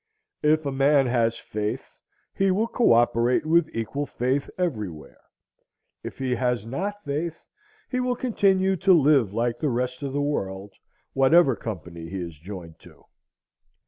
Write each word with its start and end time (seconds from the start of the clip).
If 0.41 0.65
a 0.65 0.71
man 0.71 1.05
has 1.05 1.37
faith, 1.37 1.99
he 2.33 2.49
will 2.49 2.67
coöperate 2.67 3.45
with 3.45 3.69
equal 3.71 4.07
faith 4.07 4.49
everywhere; 4.57 5.19
if 6.01 6.17
he 6.17 6.33
has 6.33 6.65
not 6.65 7.03
faith, 7.03 7.45
he 7.87 7.99
will 7.99 8.15
continue 8.15 8.75
to 8.77 8.93
live 8.93 9.31
like 9.31 9.59
the 9.59 9.69
rest 9.69 10.01
of 10.01 10.11
the 10.11 10.19
world, 10.23 10.73
whatever 11.13 11.55
company 11.55 12.09
he 12.09 12.19
is 12.19 12.39
joined 12.39 12.79
to. 12.79 13.05